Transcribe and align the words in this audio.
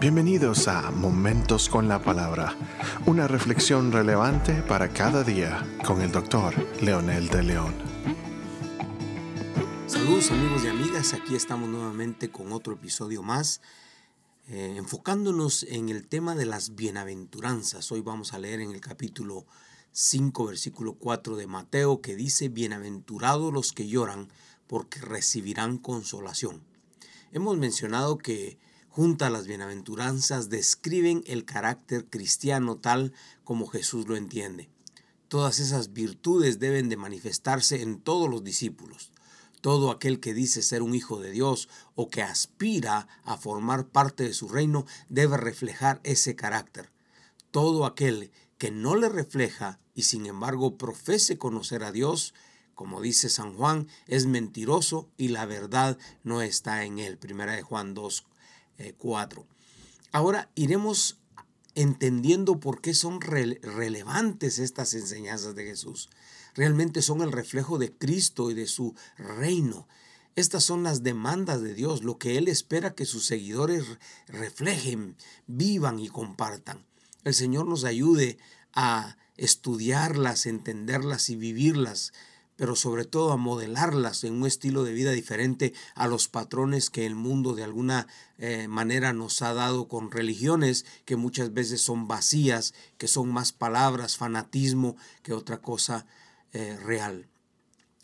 Bienvenidos 0.00 0.66
a 0.66 0.90
Momentos 0.90 1.68
con 1.68 1.86
la 1.86 2.02
Palabra, 2.02 2.56
una 3.04 3.28
reflexión 3.28 3.92
relevante 3.92 4.62
para 4.62 4.88
cada 4.94 5.22
día 5.22 5.62
con 5.84 6.00
el 6.00 6.10
doctor 6.10 6.54
Leonel 6.80 7.28
de 7.28 7.42
León. 7.42 7.74
Saludos 9.86 10.30
amigos 10.30 10.64
y 10.64 10.68
amigas, 10.68 11.12
aquí 11.12 11.34
estamos 11.34 11.68
nuevamente 11.68 12.30
con 12.30 12.50
otro 12.52 12.72
episodio 12.72 13.22
más, 13.22 13.60
eh, 14.48 14.76
enfocándonos 14.78 15.64
en 15.64 15.90
el 15.90 16.08
tema 16.08 16.34
de 16.34 16.46
las 16.46 16.74
bienaventuranzas. 16.76 17.92
Hoy 17.92 18.00
vamos 18.00 18.32
a 18.32 18.38
leer 18.38 18.60
en 18.60 18.70
el 18.70 18.80
capítulo 18.80 19.44
5, 19.92 20.46
versículo 20.46 20.94
4 20.94 21.36
de 21.36 21.46
Mateo, 21.46 22.00
que 22.00 22.16
dice, 22.16 22.48
Bienaventurados 22.48 23.52
los 23.52 23.72
que 23.72 23.86
lloran, 23.86 24.28
porque 24.66 24.98
recibirán 25.00 25.76
consolación. 25.76 26.62
Hemos 27.32 27.58
mencionado 27.58 28.16
que 28.16 28.58
junto 28.90 29.24
a 29.24 29.30
las 29.30 29.46
bienaventuranzas 29.46 30.50
describen 30.50 31.22
el 31.26 31.44
carácter 31.44 32.06
cristiano 32.10 32.76
tal 32.76 33.12
como 33.44 33.66
Jesús 33.66 34.06
lo 34.08 34.16
entiende. 34.16 34.68
Todas 35.28 35.60
esas 35.60 35.92
virtudes 35.92 36.58
deben 36.58 36.88
de 36.88 36.96
manifestarse 36.96 37.82
en 37.82 38.00
todos 38.00 38.28
los 38.28 38.42
discípulos. 38.42 39.12
Todo 39.60 39.90
aquel 39.90 40.18
que 40.18 40.34
dice 40.34 40.60
ser 40.60 40.82
un 40.82 40.94
hijo 40.94 41.20
de 41.20 41.30
Dios 41.30 41.68
o 41.94 42.10
que 42.10 42.22
aspira 42.22 43.06
a 43.24 43.36
formar 43.36 43.86
parte 43.86 44.24
de 44.24 44.34
su 44.34 44.48
reino 44.48 44.86
debe 45.08 45.36
reflejar 45.36 46.00
ese 46.02 46.34
carácter. 46.34 46.90
Todo 47.52 47.84
aquel 47.84 48.32
que 48.58 48.72
no 48.72 48.96
le 48.96 49.08
refleja 49.08 49.78
y 49.94 50.02
sin 50.02 50.26
embargo 50.26 50.76
profese 50.76 51.38
conocer 51.38 51.84
a 51.84 51.92
Dios, 51.92 52.34
como 52.74 53.00
dice 53.00 53.28
San 53.28 53.54
Juan, 53.54 53.86
es 54.06 54.26
mentiroso 54.26 55.08
y 55.16 55.28
la 55.28 55.46
verdad 55.46 55.96
no 56.24 56.42
está 56.42 56.84
en 56.84 56.98
él. 56.98 57.18
Primera 57.18 57.52
de 57.52 57.62
Juan 57.62 57.94
2, 57.94 58.24
4. 58.98 59.42
Eh, 59.42 59.44
Ahora 60.12 60.50
iremos 60.54 61.18
entendiendo 61.74 62.58
por 62.58 62.80
qué 62.80 62.94
son 62.94 63.20
relevantes 63.20 64.58
estas 64.58 64.94
enseñanzas 64.94 65.54
de 65.54 65.64
Jesús. 65.64 66.08
Realmente 66.54 67.00
son 67.00 67.22
el 67.22 67.30
reflejo 67.30 67.78
de 67.78 67.92
Cristo 67.92 68.50
y 68.50 68.54
de 68.54 68.66
su 68.66 68.94
reino. 69.16 69.86
Estas 70.34 70.64
son 70.64 70.82
las 70.82 71.02
demandas 71.02 71.62
de 71.62 71.74
Dios, 71.74 72.02
lo 72.02 72.18
que 72.18 72.38
Él 72.38 72.48
espera 72.48 72.94
que 72.94 73.04
sus 73.04 73.26
seguidores 73.26 73.84
reflejen, 74.26 75.16
vivan 75.46 75.98
y 75.98 76.08
compartan. 76.08 76.84
El 77.24 77.34
Señor 77.34 77.66
nos 77.66 77.84
ayude 77.84 78.38
a 78.72 79.16
estudiarlas, 79.36 80.46
entenderlas 80.46 81.30
y 81.30 81.36
vivirlas 81.36 82.12
pero 82.60 82.76
sobre 82.76 83.06
todo 83.06 83.32
a 83.32 83.38
modelarlas 83.38 84.22
en 84.22 84.34
un 84.34 84.46
estilo 84.46 84.84
de 84.84 84.92
vida 84.92 85.12
diferente 85.12 85.72
a 85.94 86.06
los 86.06 86.28
patrones 86.28 86.90
que 86.90 87.06
el 87.06 87.14
mundo 87.14 87.54
de 87.54 87.64
alguna 87.64 88.06
eh, 88.36 88.68
manera 88.68 89.14
nos 89.14 89.40
ha 89.40 89.54
dado 89.54 89.88
con 89.88 90.10
religiones 90.10 90.84
que 91.06 91.16
muchas 91.16 91.54
veces 91.54 91.80
son 91.80 92.06
vacías, 92.06 92.74
que 92.98 93.08
son 93.08 93.32
más 93.32 93.52
palabras, 93.52 94.18
fanatismo 94.18 94.98
que 95.22 95.32
otra 95.32 95.62
cosa 95.62 96.04
eh, 96.52 96.76
real. 96.76 97.30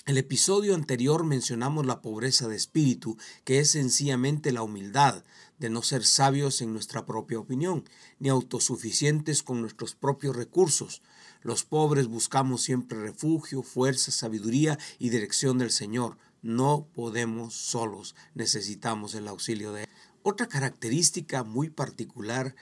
El 0.07 0.17
episodio 0.17 0.75
anterior 0.75 1.25
mencionamos 1.25 1.85
la 1.85 2.01
pobreza 2.01 2.49
de 2.49 2.57
espíritu, 2.57 3.19
que 3.45 3.59
es 3.59 3.73
sencillamente 3.73 4.53
la 4.53 4.63
humildad 4.63 5.23
de 5.59 5.69
no 5.69 5.83
ser 5.83 6.03
sabios 6.03 6.63
en 6.63 6.73
nuestra 6.73 7.05
propia 7.05 7.39
opinión, 7.39 7.85
ni 8.21 8.31
autosuficientes 8.31 9.43
con 9.43 9.61
nuestros 9.61 9.95
propios 9.95 10.35
recursos, 10.35 11.03
los 11.47 11.63
pobres 11.63 12.09
buscamos 12.09 12.61
siempre 12.61 13.01
refugio, 13.01 13.63
fuerza, 13.63 14.11
sabiduría 14.11 14.81
y 14.99 15.11
dirección 15.11 15.59
del 15.59 15.71
Señor. 15.71 16.19
No 16.43 16.89
podemos 16.93 17.55
solos, 17.55 18.17
necesitamos 18.35 19.15
el 19.15 19.29
auxilio 19.29 19.73
de 19.73 19.85
Él. 19.85 19.89
Otra 20.25 20.49
característica 20.49 21.45
muy 21.45 21.71
particular 21.71 22.57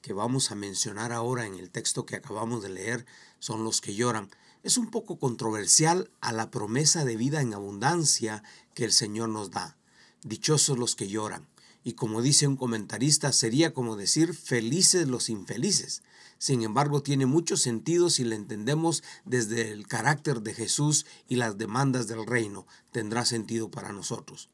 que 0.00 0.12
vamos 0.12 0.52
a 0.52 0.54
mencionar 0.54 1.10
ahora 1.10 1.44
en 1.44 1.56
el 1.56 1.70
texto 1.70 2.06
que 2.06 2.14
acabamos 2.14 2.62
de 2.62 2.68
leer 2.68 3.04
son 3.40 3.64
los 3.64 3.80
que 3.80 3.96
lloran. 3.96 4.30
Es 4.62 4.78
un 4.78 4.92
poco 4.92 5.18
controversial 5.18 6.08
a 6.20 6.30
la 6.30 6.52
promesa 6.52 7.04
de 7.04 7.16
vida 7.16 7.40
en 7.40 7.52
abundancia 7.52 8.44
que 8.74 8.84
el 8.84 8.92
Señor 8.92 9.30
nos 9.30 9.50
da. 9.50 9.76
Dichosos 10.22 10.78
los 10.78 10.94
que 10.94 11.08
lloran. 11.08 11.48
Y 11.82 11.94
como 11.94 12.22
dice 12.22 12.46
un 12.46 12.56
comentarista, 12.56 13.32
sería 13.32 13.72
como 13.72 13.96
decir 13.96 14.34
felices 14.34 15.08
los 15.08 15.30
infelices. 15.30 16.02
Sin 16.38 16.62
embargo, 16.62 17.02
tiene 17.02 17.26
mucho 17.26 17.56
sentido 17.56 18.10
si 18.10 18.24
le 18.24 18.36
entendemos 18.36 19.02
desde 19.24 19.72
el 19.72 19.86
carácter 19.86 20.42
de 20.42 20.54
Jesús 20.54 21.06
y 21.28 21.36
las 21.36 21.58
demandas 21.58 22.06
del 22.06 22.26
reino. 22.26 22.66
Tendrá 22.92 23.24
sentido 23.24 23.70
para 23.70 23.92
nosotros. 23.92 24.50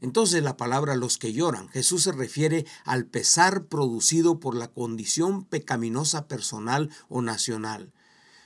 Entonces 0.00 0.42
la 0.42 0.56
palabra 0.56 0.94
los 0.94 1.18
que 1.18 1.32
lloran, 1.32 1.68
Jesús 1.70 2.04
se 2.04 2.12
refiere 2.12 2.66
al 2.84 3.04
pesar 3.04 3.64
producido 3.64 4.38
por 4.38 4.54
la 4.54 4.68
condición 4.68 5.44
pecaminosa 5.44 6.28
personal 6.28 6.90
o 7.08 7.20
nacional. 7.20 7.92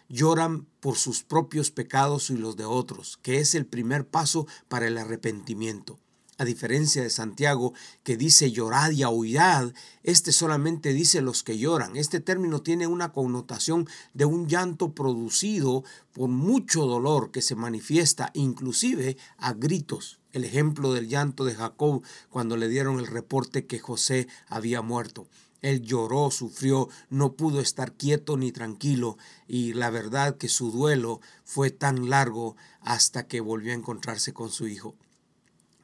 Lloran 0.08 0.66
por 0.80 0.96
sus 0.96 1.22
propios 1.22 1.70
pecados 1.70 2.30
y 2.30 2.36
los 2.36 2.56
de 2.56 2.64
otros, 2.64 3.18
que 3.22 3.38
es 3.38 3.54
el 3.54 3.66
primer 3.66 4.06
paso 4.06 4.46
para 4.68 4.86
el 4.86 4.98
arrepentimiento. 4.98 5.98
A 6.38 6.44
diferencia 6.46 7.02
de 7.02 7.10
Santiago, 7.10 7.74
que 8.02 8.16
dice 8.16 8.50
llorad 8.50 8.90
y 8.92 9.02
aullad, 9.02 9.72
este 10.02 10.32
solamente 10.32 10.94
dice 10.94 11.20
los 11.20 11.42
que 11.42 11.58
lloran. 11.58 11.96
Este 11.96 12.20
término 12.20 12.62
tiene 12.62 12.86
una 12.86 13.12
connotación 13.12 13.86
de 14.14 14.24
un 14.24 14.48
llanto 14.48 14.94
producido 14.94 15.84
por 16.12 16.30
mucho 16.30 16.86
dolor 16.86 17.30
que 17.30 17.42
se 17.42 17.54
manifiesta 17.54 18.30
inclusive 18.32 19.18
a 19.36 19.52
gritos. 19.52 20.20
El 20.32 20.44
ejemplo 20.44 20.94
del 20.94 21.08
llanto 21.08 21.44
de 21.44 21.54
Jacob 21.54 22.02
cuando 22.30 22.56
le 22.56 22.68
dieron 22.68 22.98
el 22.98 23.06
reporte 23.06 23.66
que 23.66 23.78
José 23.78 24.26
había 24.48 24.80
muerto. 24.80 25.28
Él 25.60 25.82
lloró, 25.82 26.30
sufrió, 26.30 26.88
no 27.10 27.34
pudo 27.34 27.60
estar 27.60 27.92
quieto 27.92 28.38
ni 28.38 28.52
tranquilo 28.52 29.18
y 29.46 29.74
la 29.74 29.90
verdad 29.90 30.38
que 30.38 30.48
su 30.48 30.72
duelo 30.72 31.20
fue 31.44 31.70
tan 31.70 32.08
largo 32.08 32.56
hasta 32.80 33.28
que 33.28 33.40
volvió 33.40 33.72
a 33.72 33.76
encontrarse 33.76 34.32
con 34.32 34.50
su 34.50 34.66
hijo. 34.66 34.96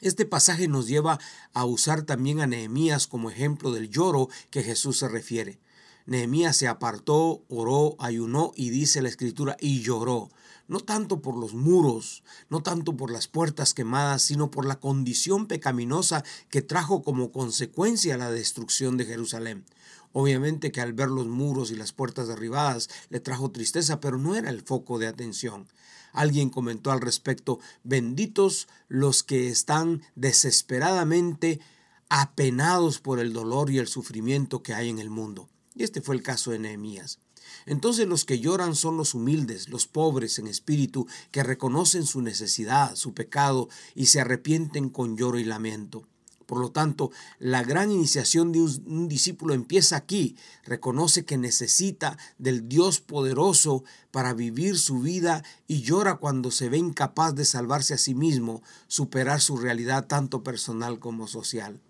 Este 0.01 0.25
pasaje 0.25 0.69
nos 0.69 0.87
lleva 0.87 1.19
a 1.53 1.65
usar 1.65 2.03
también 2.03 2.41
a 2.41 2.47
Nehemías 2.47 3.09
como 3.09 3.31
ejemplo 3.31 3.73
del 3.73 3.91
lloro 3.91 4.29
que 4.51 4.63
Jesús 4.63 4.99
se 4.99 5.09
refiere. 5.09 5.59
Nehemías 6.07 6.57
se 6.57 6.69
apartó, 6.69 7.43
oró, 7.49 7.97
ayunó 7.99 8.53
y 8.55 8.71
dice 8.71 9.03
la 9.03 9.09
escritura 9.09 9.57
y 9.61 9.83
lloró, 9.83 10.31
no 10.69 10.81
tanto 10.81 11.21
por 11.21 11.37
los 11.37 11.55
muros, 11.55 12.23
no 12.49 12.63
tanto 12.63 12.97
por 12.97 13.11
las 13.11 13.27
puertas 13.27 13.75
quemadas, 13.75 14.23
sino 14.23 14.51
por 14.51 14.67
la 14.67 14.79
condición 14.79 15.47
pecaminosa 15.47 16.25
que 16.49 16.63
trajo 16.63 17.03
como 17.03 17.33
consecuencia 17.33 18.17
la 18.17 18.31
destrucción 18.31 18.97
de 18.97 19.05
Jerusalén. 19.05 19.65
Obviamente 20.13 20.73
que 20.73 20.81
al 20.81 20.93
ver 20.93 21.09
los 21.09 21.27
muros 21.27 21.71
y 21.71 21.77
las 21.77 21.93
puertas 21.93 22.29
derribadas 22.29 22.89
le 23.11 23.21
trajo 23.21 23.51
tristeza, 23.51 24.01
pero 24.01 24.19
no 24.19 24.35
era 24.35 24.51
el 24.51 24.63
foco 24.63 24.99
de 24.99 25.07
atención. 25.07 25.69
Alguien 26.13 26.51
comentó 26.51 26.91
al 26.91 27.01
respecto, 27.01 27.61
benditos 27.85 28.69
los 28.89 29.23
que 29.23 29.49
están 29.49 30.03
desesperadamente 30.15 31.61
apenados 32.09 33.01
por 33.01 33.21
el 33.21 33.33
dolor 33.33 33.71
y 33.71 33.79
el 33.79 33.87
sufrimiento 33.87 34.63
que 34.63 34.75
hay 34.75 34.89
en 34.89 34.99
el 34.99 35.11
mundo. 35.11 35.49
Y 35.75 35.85
este 35.85 36.01
fue 36.01 36.15
el 36.15 36.23
caso 36.23 36.51
de 36.51 36.59
Nehemías. 36.59 37.19
Entonces 37.67 38.07
los 38.07 38.25
que 38.25 38.41
lloran 38.41 38.75
son 38.75 38.97
los 38.97 39.15
humildes, 39.15 39.69
los 39.69 39.87
pobres 39.87 40.39
en 40.39 40.47
espíritu, 40.47 41.07
que 41.31 41.43
reconocen 41.43 42.07
su 42.07 42.23
necesidad, 42.23 42.97
su 42.97 43.15
pecado 43.15 43.69
y 43.95 44.07
se 44.07 44.21
arrepienten 44.21 44.89
con 44.89 45.17
lloro 45.17 45.39
y 45.39 45.45
lamento. 45.45 46.07
Por 46.49 46.61
lo 46.61 46.71
tanto, 46.71 47.11
la 47.39 47.63
gran 47.63 47.91
iniciación 47.91 48.53
de 48.53 48.63
un, 48.63 49.07
discípulo 49.07 49.53
empieza 49.53 49.97
aquí. 49.97 50.35
Reconoce 50.65 51.27
que 51.27 51.37
necesita 51.37 52.17
del 52.39 52.71
Dios 52.71 53.01
poderoso 53.01 53.85
para 54.11 54.33
vivir 54.33 54.79
su 54.79 55.01
vida 55.01 55.45
y 55.67 55.83
llora 55.83 56.15
cuando 56.15 56.51
se 56.51 56.71
ve 56.71 56.79
incapaz 56.79 57.35
de 57.35 57.45
salvarse 57.45 57.93
a 57.93 57.99
sí 57.99 58.15
mismo, 58.15 58.63
superar 58.87 59.43
su 59.43 59.59
realidad 59.59 60.07
tanto 60.07 60.43
personal 60.43 60.99
como 61.01 61.29
social. 61.29 61.83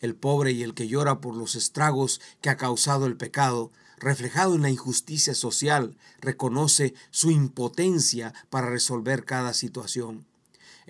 El 0.00 0.14
pobre 0.14 0.52
y 0.52 0.62
el 0.62 0.72
que 0.72 0.88
llora 0.88 1.20
por 1.20 1.36
los 1.36 1.54
estragos 1.54 2.22
que 2.40 2.48
ha 2.48 2.56
causado 2.56 3.04
el 3.04 3.18
pecado, 3.18 3.72
reflejado 3.98 4.54
en 4.54 4.62
la 4.62 4.70
injusticia 4.70 5.34
social, 5.34 5.98
reconoce 6.18 6.94
su 7.10 7.30
impotencia 7.30 8.32
para 8.48 8.70
resolver 8.70 9.26
cada 9.26 9.52
situación. 9.52 10.24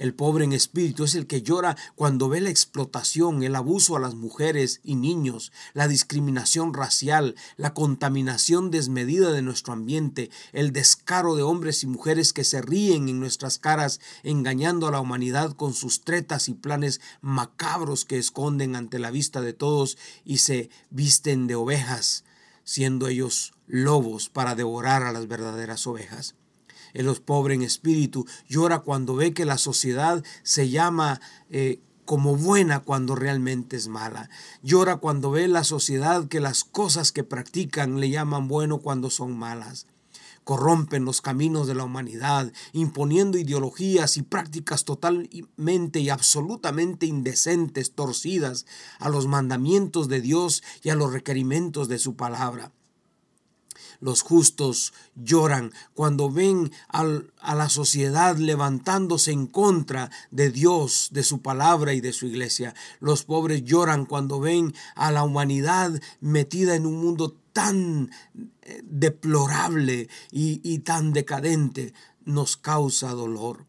El 0.02 0.14
pobre 0.14 0.44
en 0.44 0.52
espíritu 0.52 1.04
es 1.04 1.14
el 1.14 1.28
que 1.28 1.42
llora 1.42 1.76
cuando 1.94 2.28
ve 2.28 2.40
la 2.40 2.50
explotación, 2.50 3.44
el 3.44 3.54
abuso 3.54 3.94
a 3.94 4.00
las 4.00 4.16
mujeres 4.16 4.80
y 4.82 4.96
niños, 4.96 5.52
la 5.74 5.86
discriminación 5.86 6.74
racial, 6.74 7.36
la 7.56 7.72
contaminación 7.72 8.72
desmedida 8.72 9.30
de 9.30 9.42
nuestro 9.42 9.72
ambiente, 9.72 10.28
el 10.52 10.72
descaro 10.72 11.36
de 11.36 11.44
hombres 11.44 11.84
y 11.84 11.86
mujeres 11.86 12.32
que 12.32 12.42
se 12.42 12.60
ríen 12.60 13.08
en 13.08 13.20
nuestras 13.20 13.60
caras, 13.60 14.00
engañando 14.24 14.88
a 14.88 14.90
la 14.90 14.98
humanidad 14.98 15.52
con 15.52 15.72
sus 15.72 16.00
tretas 16.00 16.48
y 16.48 16.54
planes 16.54 17.00
macabros 17.20 18.04
que 18.04 18.18
esconden 18.18 18.74
ante 18.74 18.98
la 18.98 19.12
vista 19.12 19.40
de 19.40 19.52
todos 19.52 19.96
y 20.24 20.38
se 20.38 20.68
visten 20.90 21.46
de 21.46 21.54
ovejas, 21.54 22.24
siendo 22.64 23.06
ellos 23.06 23.52
lobos 23.68 24.30
para 24.30 24.56
devorar 24.56 25.04
a 25.04 25.12
las 25.12 25.28
verdaderas 25.28 25.86
ovejas. 25.86 26.34
El 26.94 27.12
pobre 27.16 27.54
en 27.54 27.62
espíritu 27.62 28.26
llora 28.48 28.80
cuando 28.80 29.14
ve 29.14 29.32
que 29.32 29.44
la 29.44 29.58
sociedad 29.58 30.22
se 30.42 30.68
llama 30.68 31.20
eh, 31.50 31.80
como 32.04 32.36
buena 32.36 32.80
cuando 32.80 33.14
realmente 33.14 33.76
es 33.76 33.88
mala. 33.88 34.28
Llora 34.62 34.96
cuando 34.96 35.30
ve 35.30 35.48
la 35.48 35.64
sociedad 35.64 36.26
que 36.28 36.40
las 36.40 36.64
cosas 36.64 37.12
que 37.12 37.24
practican 37.24 38.00
le 38.00 38.10
llaman 38.10 38.48
bueno 38.48 38.78
cuando 38.78 39.10
son 39.10 39.36
malas 39.36 39.86
corrompen 40.44 41.04
los 41.04 41.20
caminos 41.20 41.66
de 41.66 41.74
la 41.74 41.84
humanidad, 41.84 42.52
imponiendo 42.72 43.38
ideologías 43.38 44.16
y 44.16 44.22
prácticas 44.22 44.84
totalmente 44.84 46.00
y 46.00 46.10
absolutamente 46.10 47.06
indecentes, 47.06 47.92
torcidas 47.92 48.66
a 48.98 49.08
los 49.08 49.26
mandamientos 49.26 50.08
de 50.08 50.20
Dios 50.20 50.62
y 50.82 50.90
a 50.90 50.96
los 50.96 51.12
requerimientos 51.12 51.88
de 51.88 51.98
su 51.98 52.16
palabra. 52.16 52.72
Los 54.02 54.22
justos 54.22 54.92
lloran 55.14 55.72
cuando 55.94 56.28
ven 56.28 56.72
a 56.88 57.54
la 57.54 57.68
sociedad 57.68 58.36
levantándose 58.36 59.30
en 59.30 59.46
contra 59.46 60.10
de 60.32 60.50
Dios, 60.50 61.10
de 61.12 61.22
su 61.22 61.40
palabra 61.40 61.94
y 61.94 62.00
de 62.00 62.12
su 62.12 62.26
iglesia. 62.26 62.74
Los 62.98 63.22
pobres 63.22 63.62
lloran 63.62 64.04
cuando 64.06 64.40
ven 64.40 64.74
a 64.96 65.12
la 65.12 65.22
humanidad 65.22 65.92
metida 66.20 66.74
en 66.74 66.86
un 66.86 67.00
mundo 67.00 67.36
tan 67.52 68.10
eh, 68.62 68.82
deplorable 68.84 70.08
y, 70.32 70.78
tan 70.80 71.12
decadente 71.12 71.94
nos 72.24 72.56
causa 72.56 73.10
dolor. 73.10 73.66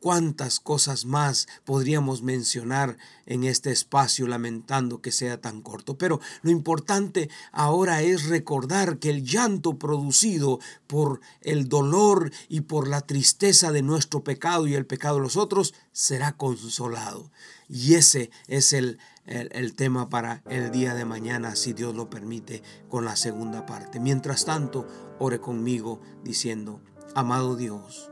Cuántas 0.00 0.60
cosas 0.60 1.06
más 1.06 1.48
podríamos 1.64 2.20
mencionar 2.20 2.98
en 3.24 3.44
este 3.44 3.70
espacio 3.72 4.26
lamentando 4.26 5.00
que 5.00 5.10
sea 5.10 5.40
tan 5.40 5.62
corto. 5.62 5.96
Pero 5.96 6.20
lo 6.42 6.50
importante 6.50 7.30
ahora 7.50 8.02
es 8.02 8.28
recordar 8.28 8.98
que 8.98 9.08
el 9.08 9.24
llanto 9.24 9.78
producido 9.78 10.60
por 10.86 11.22
el 11.40 11.70
dolor 11.70 12.30
y 12.50 12.60
por 12.60 12.88
la 12.88 13.00
tristeza 13.00 13.72
de 13.72 13.80
nuestro 13.80 14.22
pecado 14.22 14.66
y 14.66 14.74
el 14.74 14.84
pecado 14.84 15.16
de 15.16 15.22
los 15.22 15.38
otros 15.38 15.72
será 15.92 16.36
consolado. 16.36 17.30
Y 17.66 17.94
ese 17.94 18.30
es 18.48 18.74
el, 18.74 18.98
el, 19.24 19.74
tema 19.74 20.10
para 20.10 20.42
el 20.50 20.72
día 20.72 20.92
de 20.92 21.06
mañana, 21.06 21.56
si 21.56 21.72
Dios 21.72 21.94
lo 21.94 22.10
permite, 22.10 22.62
con 22.90 23.06
la 23.06 23.16
segunda 23.16 23.64
parte. 23.64 23.98
Mientras 23.98 24.44
tanto, 24.44 24.86
ore 25.18 25.40
conmigo 25.40 26.02
diciendo, 26.22 26.82
amado 27.14 27.56
Dios, 27.56 28.10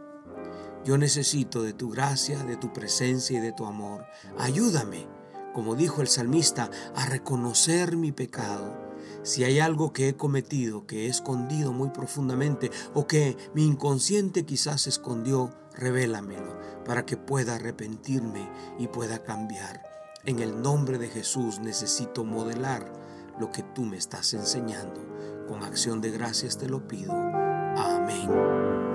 yo 0.85 0.99
necesito 0.99 1.63
de 1.63 1.73
tu 1.73 1.91
gracia, 1.91 2.43
de 2.45 2.57
tu 2.57 2.73
presencia 2.73 3.39
y 3.39 3.41
de 3.41 3.53
tu 3.53 3.67
amor. 3.67 4.05
Ayúdame, 4.39 5.07
como 5.55 5.77
dijo 5.77 6.01
el 6.03 6.09
salmista, 6.09 6.71
a 6.95 7.07
reconocer 7.07 7.97
mi 7.97 8.13
pecado. 8.13 8.93
Si 9.23 9.45
hay 9.45 9.61
algo 9.61 9.93
que 9.93 10.09
he 10.09 10.17
cometido, 10.17 10.87
que 10.87 11.07
he 11.07 11.09
escondido 11.09 11.73
muy 11.73 11.91
profundamente 11.91 12.71
o 12.95 13.07
que 13.07 13.37
mi 13.55 13.65
inconsciente 13.65 14.45
quizás 14.45 14.87
escondió, 14.87 15.55
revélamelo 15.75 16.59
para 16.85 17.07
que 17.07 17.17
pueda 17.17 17.55
arrepentirme 17.55 18.51
y 18.79 18.89
pueda 18.89 19.23
cambiar. 19.23 19.83
En 20.25 20.41
el 20.41 20.61
nombre 20.63 20.99
de 20.99 21.09
Jesús 21.09 21.61
necesito 21.61 22.25
modelar 22.25 22.93
lo 23.39 23.51
que 23.51 23.63
tú 23.63 23.83
me 23.83 23.97
estás 23.97 24.35
enseñando. 24.35 25.01
Con 25.49 25.63
acción 25.63 26.01
de 26.01 26.11
gracias 26.11 26.59
te 26.59 26.69
lo 26.69 26.87
pido. 26.87 27.13
Amén. 27.13 28.92